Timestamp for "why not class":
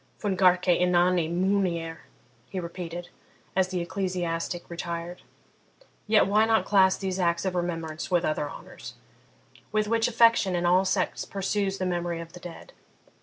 6.25-6.97